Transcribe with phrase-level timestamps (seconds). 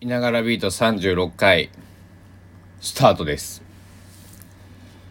[0.00, 1.70] いながらビート36回
[2.80, 3.62] スタートです。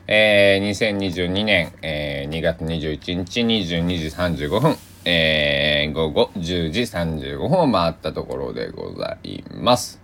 [0.08, 4.76] えー、2022年、えー、2月21日22時35分、
[5.06, 10.02] えー、午後10時35分を回ったところでございます。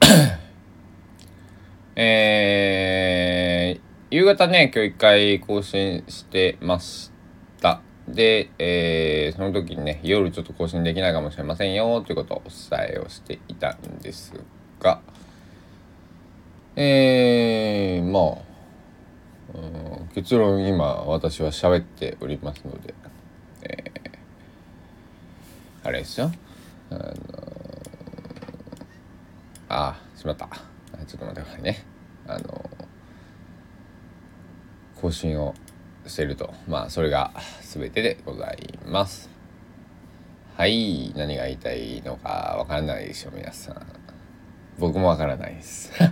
[1.96, 7.09] えー、夕方ね、今日一回更新してまし。
[8.12, 14.32] で、えーその時にね、夜ちょっと更新できないかもしれませんよ、ということをお伝えをしていたんです
[14.80, 15.00] が、
[16.76, 22.94] えー、まあ、うん結論今私は喋っておりますので、
[23.62, 24.10] えー
[25.82, 26.30] あれですよ。
[26.90, 27.14] あの
[29.70, 30.46] あしまった。
[31.06, 31.84] ちょっと待ってくださいね。
[32.26, 32.70] あの
[35.00, 35.54] 更新を
[36.06, 36.54] してると。
[36.68, 37.32] まあそれが
[37.62, 39.30] 全てでございます。
[40.56, 41.12] はい。
[41.16, 43.86] 何が言いたいのかわからないでしょ皆さん。
[44.78, 45.92] 僕もわからないです。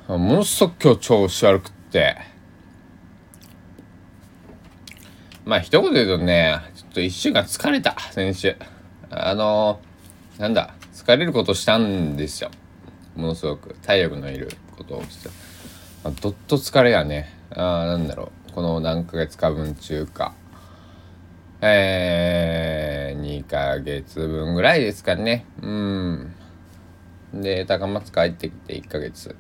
[0.07, 2.34] ー、ものすごく今日調子悪くって。
[5.55, 8.57] まあ一言で言うとね、ちょっと一週間疲れた、先週。
[9.09, 12.51] あのー、なんだ、疲れることしたんですよ。
[13.15, 15.29] ものすごく体力のいることをして。
[16.03, 20.35] まあ、どっと疲れがね、あなんだろう、この何ヶ月か分中か。
[21.61, 25.47] えー、2ヶ月分ぐらいですかね。
[25.63, 26.35] うん。
[27.33, 29.37] で、高松帰ってきて1ヶ月。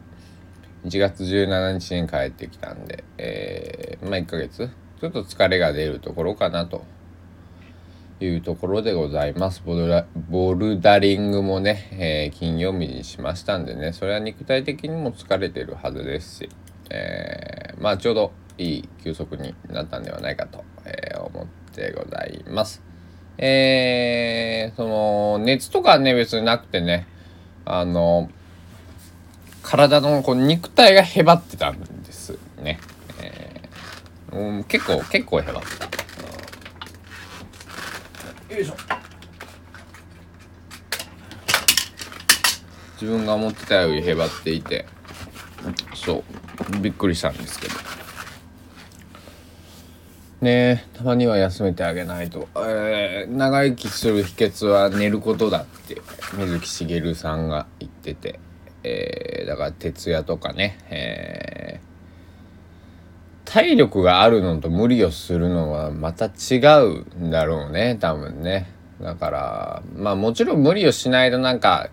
[0.85, 6.85] 1月17日に帰ってきたんで、えー、まあ1ヶ月ちょっと疲れが出るところかなと
[8.21, 9.63] いうところでございます。
[9.65, 16.49] ボルダリングもね、えー金曜日にしましたんでね、それは肉体的にも疲れてるはずですし、
[16.91, 22.83] えーまあちょうどいい休息になったんではないかと、えー思ってございます。
[23.37, 27.07] えーその熱とかね別になくてね、
[27.65, 28.31] あの
[29.63, 32.79] 体のこう肉体がへばってたんですね。
[34.35, 35.85] えーうん、結構結構へばってた。
[38.55, 38.77] よいしょ。
[43.01, 44.87] 自分が思ってたよりへばっていて、
[45.95, 46.25] そ
[46.73, 47.75] うびっくりしたんですけど。
[50.41, 56.03] ねえたまには休めてあげないと、えー長生きする秘訣は寝ることだって
[56.37, 58.39] 水木しげるさんが言ってて、
[58.83, 61.44] えーだから徹夜とかね、えー
[63.55, 68.67] 体力があるのと無理をするのはまた違うんだろうね多分ね。
[69.01, 71.89] だからまあもちろん無理をしないとなんか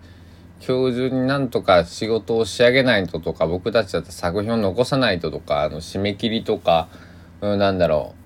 [0.66, 6.88] 今日中になんとか仕事を仕上げないととか僕たちだって作品を残さないととかあの締め切りとか、
[7.40, 8.16] うん、なんだろ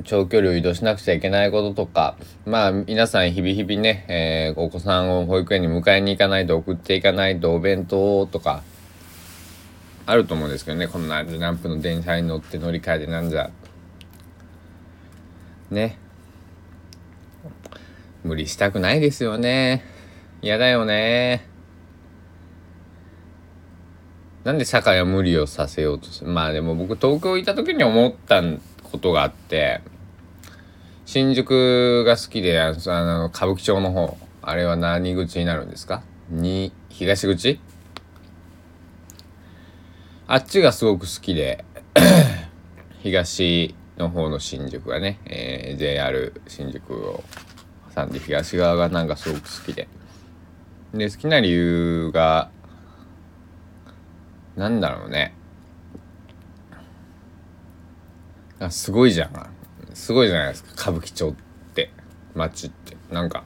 [0.00, 2.16] う長距離を移動しなくちゃいけないこととか
[2.46, 8.64] まあ皆さん日々日々ね、えーお子さんを保育園に迎えに行かないと送っていかないとお弁当とか
[10.06, 10.88] あると思うんですけどね。
[10.88, 13.50] こんな何分の電車に乗って乗り換えてなんじゃ。
[15.70, 15.98] ね。
[18.24, 19.84] 無理したくないですよね。
[20.42, 21.46] 嫌だよね。
[24.44, 26.30] なんで社会は無理をさせようとする？
[26.30, 28.42] まあでも僕東京いた時に思った
[28.82, 29.80] ことがあって
[31.04, 34.16] 新宿が好きであの歌舞伎町の方。
[34.44, 36.02] あれは何口になるんですか？
[36.28, 37.60] に東口？
[40.26, 41.64] あっちがすごく好きで
[43.02, 47.24] 東の方の新宿がね、えー JR 新宿を
[47.94, 49.88] 挟んで東側がなんかすごく好きで。
[50.94, 52.50] で好きな理由が
[54.56, 55.34] なんだろうね。
[58.60, 59.46] あすごいじゃん。
[59.94, 60.70] すごいじゃないですか。
[60.74, 61.34] 歌舞伎町っ
[61.74, 61.90] て
[62.34, 62.96] 街って。
[63.10, 63.44] なんか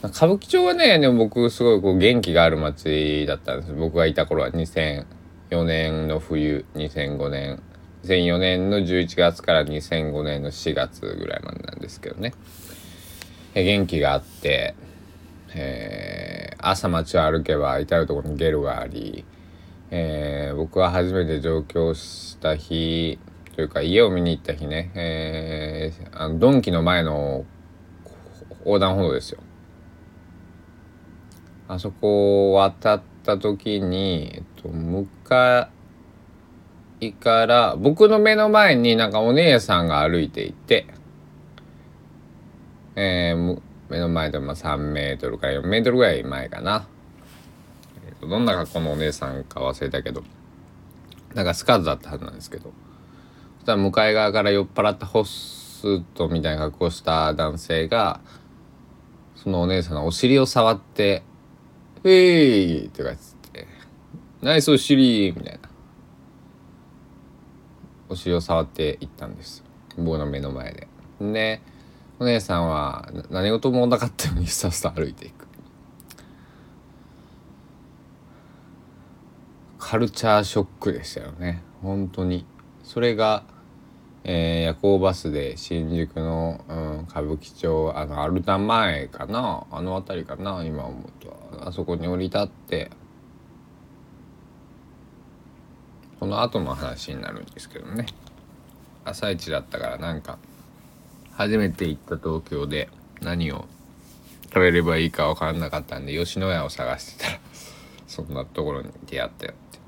[0.00, 3.72] 歌舞伎町はねでも僕すごいこう元気がある街だったんです。
[3.72, 7.62] 僕がいた頃は2004年の冬2005年。
[8.04, 12.32] 2004年の11月から2005年の4月ぐらいまでなんですけどね。
[13.54, 14.76] 元気があって、
[15.54, 19.24] えー朝街を歩けば至る所にゲルがあり、
[19.90, 23.18] えー僕は初めて上京した日
[23.54, 27.44] というか家を見に行った日ね、えーあのドンキの前の
[28.60, 29.40] 横断歩道ですよ。
[31.68, 35.70] あそこを渡った時に、えっと、向か
[37.00, 40.86] いから僕の目の前になんかお姉さんが歩いていて、
[42.96, 46.86] えー目の前でまあ3メートルから4メートルぐらい前かな、
[48.06, 50.22] えーと、どんな格好のお姉さんか忘れたけど
[51.34, 52.64] なんかスカートだったはずなんですけど
[53.58, 58.20] そしたら向かい側から酔っ払ったホストみたいな格好した男性が
[59.36, 61.22] そのお姉さんのお尻を触って
[62.04, 63.16] 「ウェイ!」とか言っ
[63.52, 63.66] て
[64.42, 65.68] 「ナイスお尻!」みたいな
[68.08, 69.64] お尻を触っていったんです
[69.96, 70.88] 僕の目の前で。
[71.20, 71.60] で
[72.20, 75.46] お姉さんは何事もなかったようにさっさと歩いていく
[79.78, 82.44] カルチャーショックでしたよね本当に
[82.82, 83.44] それが、
[84.24, 89.66] えー、夜行バスで新宿の、うん、歌舞伎町あのアルタ前かな？
[89.70, 90.62] あの辺りかな？
[90.64, 91.66] 今思うと。
[91.66, 92.90] あそこに降り立って。
[96.18, 98.06] その後の話になるんですけどね。
[99.04, 100.38] 朝一だったからなんか
[101.32, 102.88] 初めて行った東京で
[103.22, 103.66] 何を
[104.48, 107.38] 食べればいいか分からなかったんで吉野家を探してたら
[108.06, 109.78] そんなところに出会ったよって。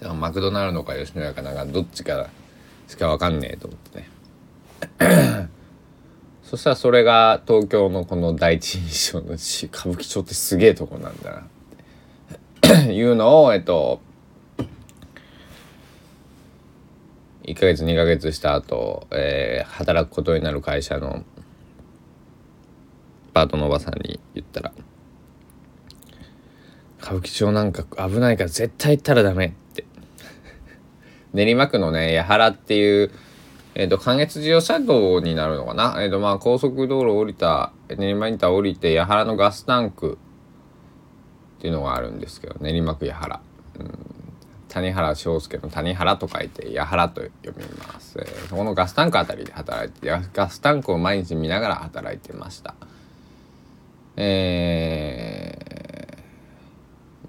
[0.00, 2.28] じゃマクドナルドか吉野家かなんかどっちか
[2.88, 4.08] しか分かんねえと思ってね。
[6.42, 11.42] そしたらそれが東京のこの第一印象のし歌舞伎町ってすげえとこなんだなっ
[12.86, 12.92] て。
[12.94, 14.00] いうのをえっと
[17.44, 21.24] 1ヶ月2ヶ月した後、えー、働くことになる会社の
[23.34, 24.72] パートのおばさんに言ったら
[27.02, 29.54] 「歌舞伎町なんか危ないから絶対行ったらダメ」
[31.34, 33.10] 練馬区のね八原っていう
[33.74, 35.96] えっ、ー、と関越自動車道になるのかな？
[35.98, 40.16] えっ、ー、とまあ高速道路降りた練馬インター降りて八原のガスタンク
[41.58, 43.40] っていうのがあるんですけど練馬区八原、
[43.80, 43.90] うん。
[44.68, 52.74] 谷原章介の谷原と書いて矢原と読みます、えー、そこのガスタンクあたりで働いてガスタンクを毎日見ながら働いてました。
[54.16, 55.56] え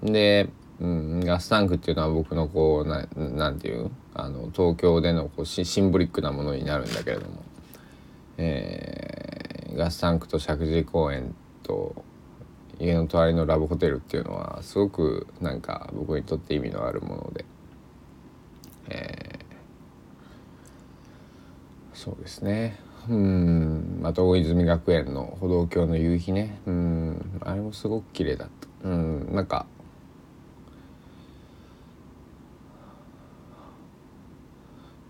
[0.02, 0.48] ー、で、
[0.80, 7.42] うん、ガスタンクっていうのは僕のこうななんていうあの東京でのこうシンボリックなものになるんだけれども、
[8.36, 11.94] えー、ガスタンクと石神井公園と
[12.78, 17.46] 家の隣のラブホテルっていうのはすごくなんか僕にとって意味のあるもので、
[18.90, 22.78] えー、そうですね。
[23.08, 26.60] うんあと大泉学園の歩道橋の夕日ね。
[26.66, 28.48] うんあれもすごく綺麗だっ
[28.82, 28.88] た。
[28.88, 29.64] うんなんか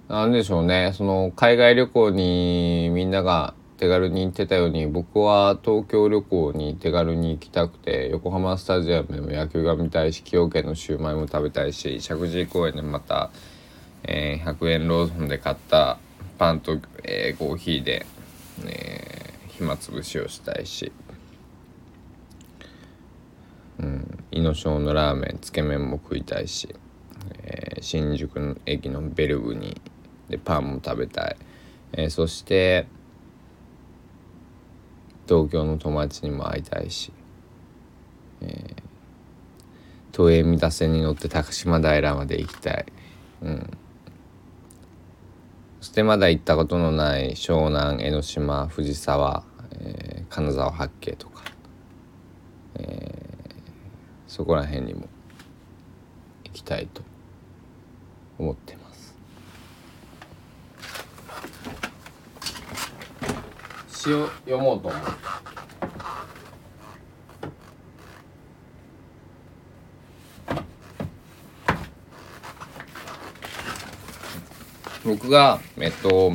[0.08, 0.92] なんでしょうね。
[0.94, 13.30] その海外旅行にみんなが手軽に行ってたように僕は東京旅行に手軽に行きたくて横浜スタジアムでも野球が見たいし崎陽軒のシューマイも食べたいし石神井公園でまた、
[14.04, 15.98] えー、100円ローソンで買った
[16.38, 18.06] パンと、えー、コーヒーで、
[18.64, 20.92] えー、暇つぶしをしたいし、
[23.80, 26.74] うん、井の小のラーメンつけ麺も食いたいし、
[27.42, 29.80] えー、新宿の駅のベルグに
[30.28, 31.36] でパンも食べたい、
[31.92, 32.86] えー、そして
[35.28, 37.12] 東京の友達にも会いたいし、
[38.40, 38.74] えー、
[40.12, 42.86] 都営三田線に乗って高島平まで行きたい、
[43.42, 43.70] うん、
[45.80, 49.44] そしてまだ行ったことのない湘南江ノ島藤沢、
[49.80, 51.44] えー、金沢八景とか、
[52.76, 53.54] えー、
[54.26, 55.08] そこら辺にも
[56.44, 57.02] 行きたいと
[58.38, 58.85] 思ってます。
[64.06, 65.00] 詩を読もうと思う。
[75.04, 76.32] 僕がえっと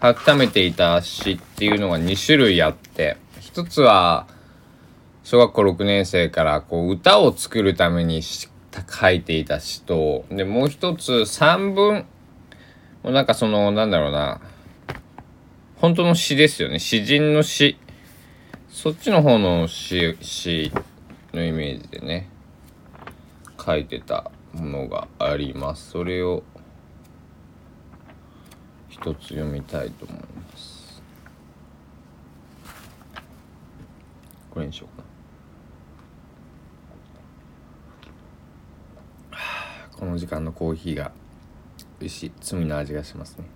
[0.00, 4.26] 温めていた詩っていうのが2種類あって一つは
[5.22, 12.06] 小学校6年生からこう歌を作るために書いていた詩とでもう一つ散文
[13.02, 14.40] もうなんかそのなんだろうな。
[15.76, 16.78] 本当の詩ですよね。
[16.78, 17.78] 詩人の詩。
[18.68, 20.72] そっちの方の詩詩
[21.34, 22.30] のイメージでね。
[23.62, 25.90] 書いてたものがあります。
[25.90, 26.44] それを
[28.88, 31.02] 一つ読みたいと思います。
[34.50, 34.88] これにしよ
[39.30, 39.36] うか。
[39.36, 39.38] な
[39.98, 41.12] この時間のコーヒーが
[42.00, 42.32] 美味しい。
[42.40, 43.55] 罪の味がしますね。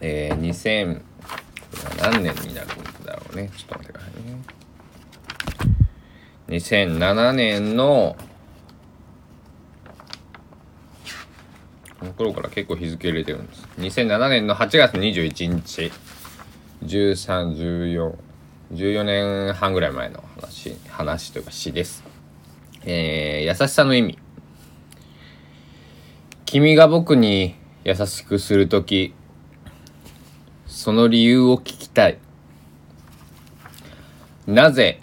[0.00, 1.02] えー、2000
[2.00, 2.68] 何年になるん
[3.04, 3.50] だろうね。
[3.56, 4.36] ちょっと待ってくださいね。
[6.48, 8.16] 2007年の
[11.98, 13.66] この頃から結構日付入れてるんです。
[13.78, 15.90] 2007年の8月21日
[16.82, 22.04] 131414年半ぐらい前の話話というか詩です。
[22.84, 24.18] えー、優しさの意味。
[26.44, 29.14] 君が僕に優しくするとき
[30.76, 32.18] その理由を聞きたい。
[34.46, 35.00] なぜ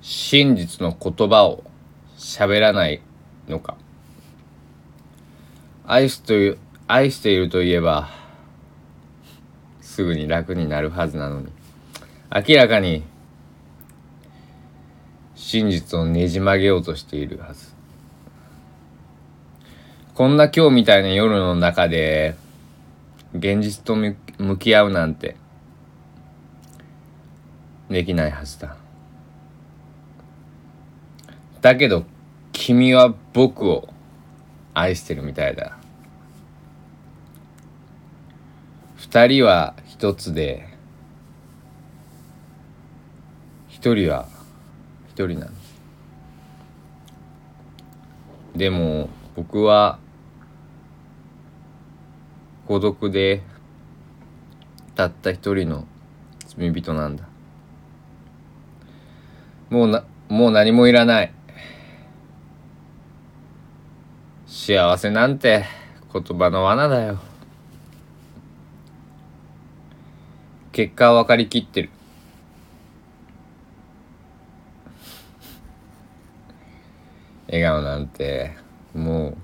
[0.00, 1.62] 真実の言葉を
[2.16, 3.02] 喋らない
[3.46, 3.76] のか。
[5.86, 6.58] 愛すという
[6.88, 8.08] 愛しているといえば
[9.82, 11.48] すぐに楽になるはずなのに。
[12.34, 13.02] 明らかに
[15.34, 17.74] 真実をねじ曲げようとしているはず。
[20.14, 22.36] こんな今日みたいな夜の中で
[23.34, 24.16] 現実と向
[24.58, 25.36] き合うなんて
[27.90, 28.76] できないはずだ。
[31.60, 32.04] だけど
[32.52, 33.88] 君は僕を
[34.72, 35.76] 愛してるみたいだ。
[38.96, 40.68] 二人は一つで
[43.68, 44.28] 一人は
[45.08, 45.52] 一人なの。
[48.56, 49.98] でも僕は
[52.66, 53.42] 孤独で
[54.94, 55.86] たった一人の
[56.46, 57.28] 罪人なんだ。
[59.70, 61.32] もうなもう何もいらない。
[64.46, 65.64] 幸せなんて
[66.12, 67.18] 言葉の罠だよ。
[70.72, 71.90] 結果は分かりきってる。
[77.46, 78.56] 笑顔なんて
[78.94, 79.43] もう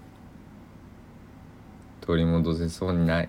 [2.10, 3.28] 取り戻せそうにない。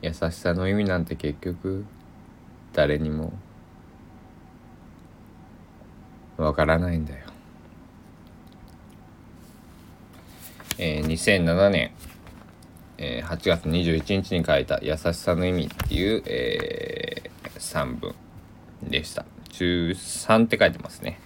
[0.00, 1.84] 優しさの意味なんて結局
[2.72, 3.34] 誰にも
[6.38, 7.26] わからないんだよ、
[10.78, 11.92] えー、2007年、
[12.96, 18.14] えー、8月21日に書いた「優しさの意味」っていう、えー、3文
[18.82, 19.26] でした。
[19.50, 21.20] 13って書いてますね。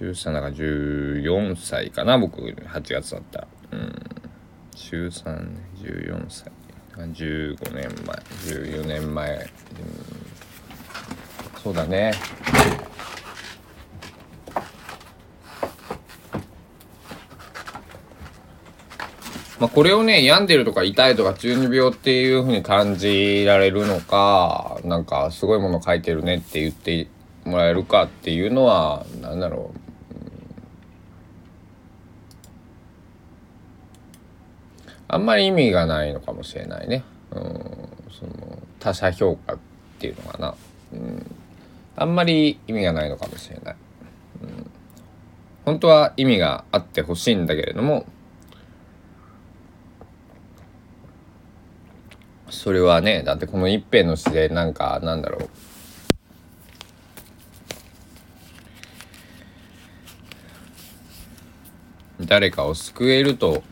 [0.00, 3.46] 13だから14歳かな僕8月だった。
[3.70, 3.92] うん。
[4.74, 6.52] 中3 14歳
[6.96, 8.16] 15年前
[8.62, 9.48] 14年前、うん、
[11.62, 12.12] そうだね。
[19.60, 27.08] まあ、これをね病んでるとか痛いとか中二病っていうふうに感じられるのかなんかすごいもの書いてるねって言って
[27.44, 29.83] もらえるかっていうのは何だろう。
[35.14, 37.04] あんまり意味がないのかもしれないね。
[37.30, 37.42] うん、
[38.10, 39.58] その他者評価っ
[40.00, 40.56] ていうのかな、
[40.92, 41.36] うん。
[41.94, 43.76] あんまり意味がないのかもしれない。
[44.42, 44.70] うん、
[45.64, 48.06] 本当は意味があってほしいんだけれども、
[52.50, 55.48] それはね、だってこの一辺の詩でなんか、なんだろう。
[62.26, 63.62] 誰かを救えると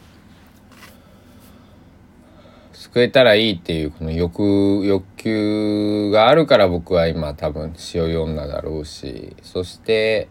[2.83, 10.29] 救えたらいいっていうこの欲欲求があるから僕は今多分詩を読んだだろうしそして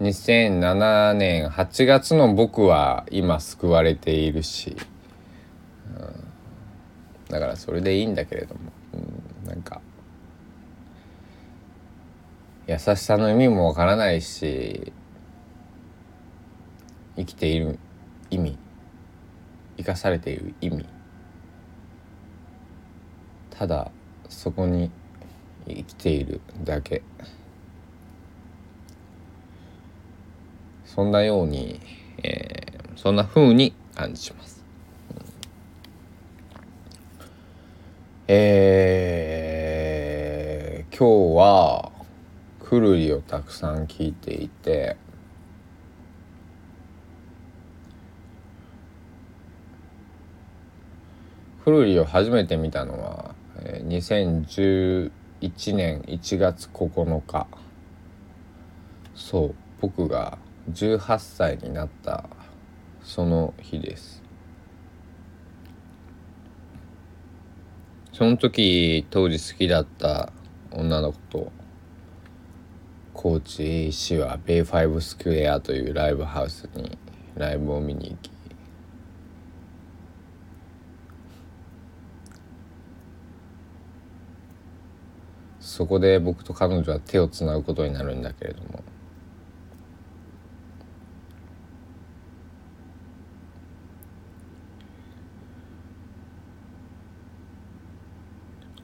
[0.00, 4.78] 2007年8月の僕は今救われているし、
[5.94, 6.28] うん、
[7.28, 8.60] だからそれでいいんだけれども、
[8.94, 9.82] うん、なんか
[12.66, 14.90] 優しさの意味もわからないし
[17.14, 17.78] 生きている
[18.30, 18.67] 意味。
[19.78, 20.84] 生かされている意味。
[23.50, 23.90] ただ
[24.28, 24.90] そこに
[25.66, 27.02] 生きているだけ。
[30.84, 31.80] そんなように、
[32.22, 34.64] えー、そんな風に感じます。
[38.26, 41.92] えー、今日は
[42.60, 44.96] くるりをたくさん聞いていて
[51.68, 55.10] くるりを初めて見たのは、えー、
[55.42, 57.46] 2011年1月9日。
[59.14, 60.38] そう僕が
[60.72, 62.24] 18歳になった
[63.02, 64.22] その日です。
[68.14, 70.32] その時当時好きだった
[70.70, 71.52] 女の子と
[73.12, 76.96] 高知市はベイファイブスクエアというライブハウスに
[77.36, 78.30] ライブを見に行き
[85.78, 88.82] そこで僕と彼女は手をつなぐことになるんだけれども。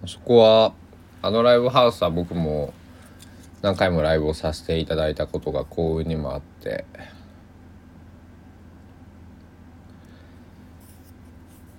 [0.06, 0.72] そこは
[1.20, 2.72] あのライブハウスは僕も
[3.60, 6.84] 何回もライブをさせていただいたことが幸運にもあって。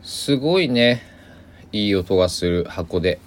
[0.01, 1.03] すごいね
[1.72, 3.22] いい音がする箱で。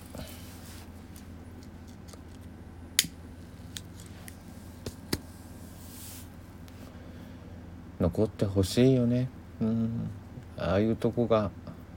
[8.08, 9.28] 残ってほしいよね。
[9.60, 10.10] うん。
[10.56, 11.50] ああいうとこが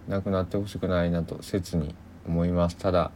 [0.10, 1.96] なくなってほしくないなと切に
[2.28, 2.76] 思います。
[2.76, 3.12] ただ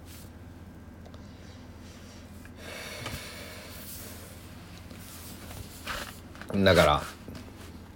[6.53, 7.03] だから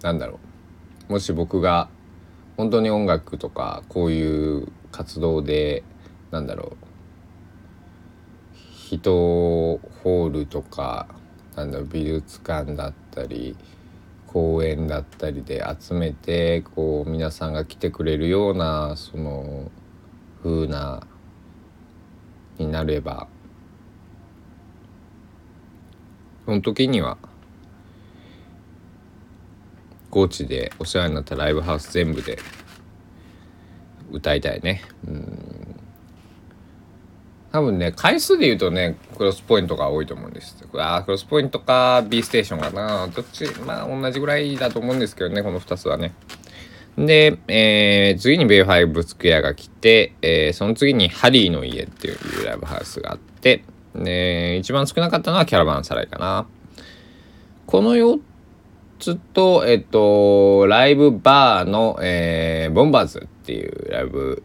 [0.02, 0.38] なんだろ
[1.08, 1.12] う。
[1.12, 1.88] もし僕が
[2.58, 5.82] 本当に音楽とかこういう活動で
[6.30, 6.86] なんだろう。
[8.64, 11.06] 人ホールとか
[11.56, 13.56] なんだろう美術館だったり
[14.32, 19.72] 公園だったりで集めてこう皆さんが来てくれるようなその
[20.42, 21.04] 風な
[22.56, 23.26] になれば
[26.44, 27.18] その時には
[30.10, 32.38] 高知でお世話になったライブハウス全部で
[34.12, 34.82] 歌いたいね。
[35.06, 35.59] うん。
[37.52, 40.56] 多分ね回数で言うとねクロスポイントが多いと思うんです。
[40.74, 43.08] あクロスポイントか B ステーションかな。
[43.08, 46.14] どっちまあ同じぐらいだと思うんですけどねこの2つはね。
[46.96, 53.64] で、えー、次にベイファイブスクエアが来て、えー、その次にハリーの家っていうライブハウスがあって
[53.94, 56.46] で一番少なかったのはキャラバンサライかな。
[57.66, 58.20] この4
[58.98, 64.42] つと、えっと、ライブバーの、えー、ボンバーズっていうライブ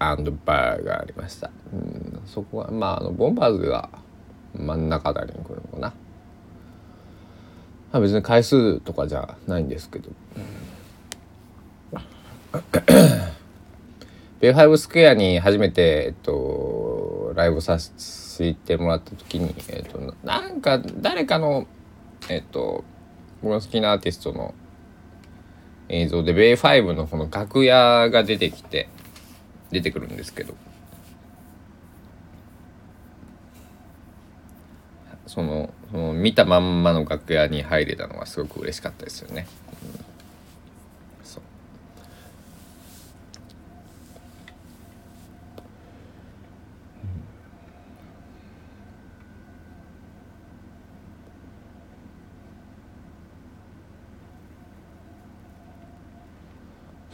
[0.00, 1.50] バーがありました。
[1.72, 3.90] うん、そこは、まあ、あの、ボンバーズが
[4.56, 5.92] 真ん中あたりに来るのかな。
[7.92, 10.10] まあ、別に回数とかじゃないんですけど。
[14.40, 21.66] ベイファイブスクエアに初めて、えっと、ライブさせてもらった時に、えっと、なんか誰かの、
[22.30, 22.84] えっと、
[23.42, 24.54] 僕の好きなアーティストの
[25.90, 28.88] 映像で、ベイファイブのこの楽屋が出てきて、
[29.70, 30.54] 出てくるんですけど、
[35.26, 39.46] その、その見たまんまの楽屋に入れたのがすごく嬉しかったですよね。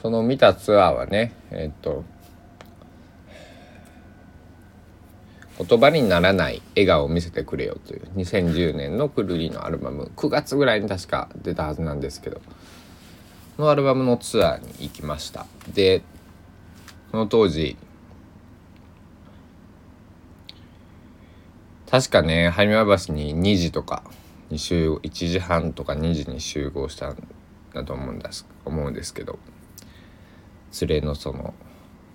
[0.06, 2.04] その見たツアーはねえっと
[5.58, 12.40] 言葉にならない笑顔を見せてくれよという2010年のくるりのアルバム9月ぐらいに確か出たはずなんですけど
[13.58, 15.46] のアルバムのツアーに行きました。
[15.72, 16.02] で
[17.10, 17.76] その当時
[21.90, 24.02] 確かね播磨橋に2時とか
[24.50, 27.16] に集1時半とか2時に集合したん
[27.72, 29.38] だと思うんです思うんですけど
[30.82, 31.54] 連れのその、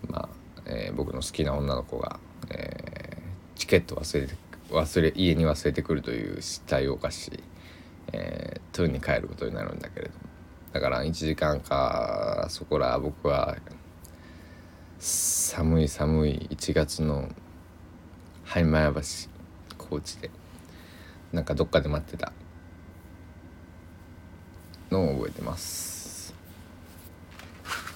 [0.10, 0.30] まあ
[0.66, 2.91] えー、僕の好きな女の子が、えー、
[3.72, 4.36] ケット忘れて
[4.70, 7.32] 忘れ家に忘れてくるという失態を犯し、
[8.12, 10.20] えー、トゥーに帰ることになるんだけれども。
[10.74, 13.58] だから1時間かそこら僕は
[15.00, 17.30] 寒い寒い1月の
[18.44, 19.02] はい前橋
[19.78, 20.30] 高知で
[21.32, 22.34] なんかどっかで待ってた
[24.90, 26.34] のを覚えてます。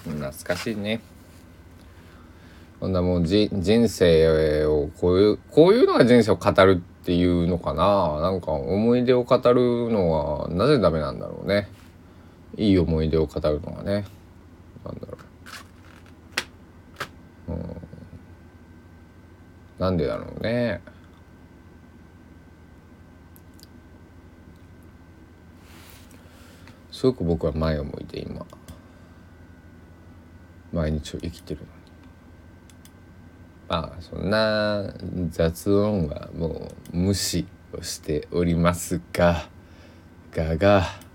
[0.04, 1.00] 懐かしいね。
[2.80, 8.20] こんなもうじ人生をこういうこういうのが人生を語るっていうのかな。
[8.20, 11.68] なんか思い出を語るのはなぜダメなんだろうね。
[12.56, 14.04] いい思い出を語るのはね。
[14.84, 15.18] なんだろ
[17.48, 17.76] う、うん、
[19.78, 20.80] なんでだろうね。
[26.92, 28.46] すごく僕は前を向いて今
[30.72, 31.75] 毎日を生きてるの。
[33.68, 34.94] まあそんな
[35.30, 39.48] 雑音はもう無視をしておりますが
[40.32, 41.06] がが。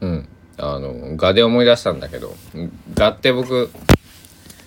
[0.00, 0.28] うん
[0.58, 2.34] あの画で思い出したんだけど
[2.94, 3.70] 画って僕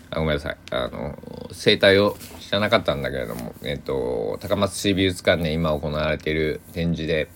[0.09, 0.57] あごめんなさい。
[0.71, 1.17] あの
[1.51, 7.29] 生態を知らなかったんだけれども、えっと、高松市美術館で今行われている展示で、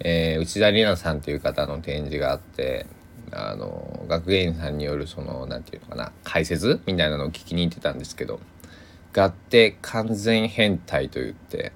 [0.00, 2.86] えー、内田里奈さんという方の展示があって
[3.30, 8.40] あの学芸員さんによるその何て言うのかな解説みたいなのを聞きに行ってたんですけど
[9.12, 11.72] 「画って完全変態」と言って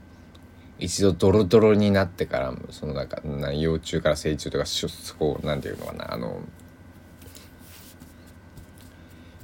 [0.78, 6.40] 一度ドロドロになってからそのなんかな幼虫から成虫とかしょこうなんていうのかなあの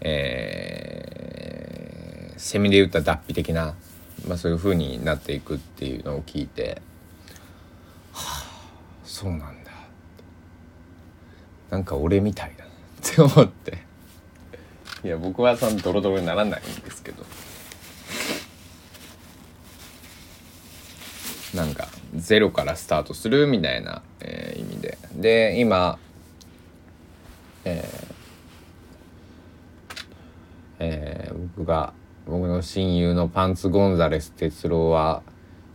[0.01, 0.68] えー、
[2.39, 3.75] セミで言った脱皮的な、
[4.27, 6.81] まあ、そういう風になっていくっていうのを聞いて
[8.13, 8.47] はあ
[9.05, 9.71] そうなんだ。
[11.71, 12.71] なんか俺みたいだな。
[12.71, 13.79] って思って。
[15.05, 17.25] いや僕はそのドロドロにならないんですけど。
[21.55, 24.99] なんかゼロからスタートするみたいな、えー、意味で。
[25.15, 25.99] で今
[27.65, 28.19] えー
[30.81, 31.93] えー、僕が
[32.27, 35.23] 僕の親友のパンツ・ゴンザレス哲郎は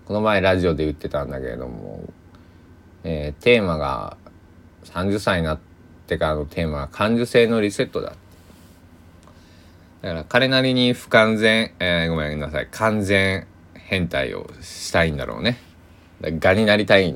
[0.06, 2.04] この前ラジオで言ってたんだけれども、
[3.06, 4.18] えー、テーマが
[4.84, 5.60] 30歳になっ
[6.08, 8.16] てからのテーマは感受性のリセットだ
[10.02, 12.68] だから彼なりに不完全、えー、ごめんなさい。
[12.70, 15.58] 完全変態をしたいんだろうね。
[16.22, 17.16] ガになりたい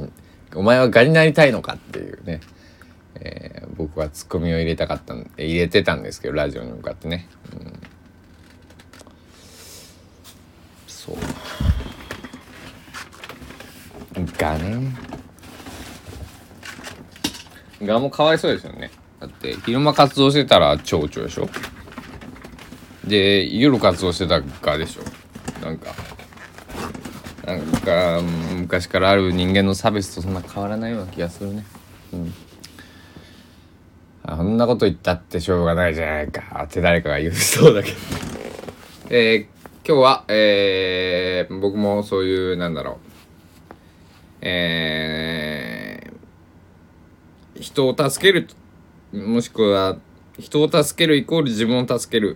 [0.56, 2.40] お前はガになりたいのかっていうね、
[3.16, 7.80] えー、僕はツッコミを入れたかった入れてたんですけどラジオに向かってね、うん、
[11.08, 11.16] そう。
[14.38, 14.94] ガね
[17.82, 18.92] ガもかわいそうですよね。
[19.22, 21.48] だって昼間活動してたら蝶々でしょ？
[23.06, 25.66] で夜活動してたガでしょ？
[25.66, 25.92] なんか。
[27.46, 28.22] なんか
[28.58, 31.66] 昔からある人間の差別とそんな変わらないような気がするね。
[32.12, 32.34] うん。
[34.24, 36.64] あんなこと言ったってしょうがないじゃないか。
[36.66, 37.98] って誰かが言うそうだけど。
[39.10, 39.57] えー、
[39.88, 42.98] 今日はえー、僕もそういうなんだろう
[44.42, 48.50] えー、人を助ける
[49.14, 49.98] もしくは
[50.38, 52.36] 人を助けるイコール自分を助ける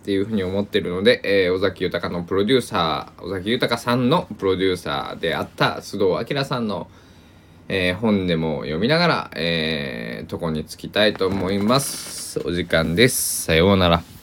[0.00, 6.88] っていうふうに思ってるので、えー、尾崎豊のプロデューサー尾崎豊さんのプロデューサーであった須藤明さんの、
[7.68, 12.40] えー、本でも読みながら、えー、とこにつきたいと思います。
[12.46, 13.44] お時間です。
[13.44, 14.17] さようなら。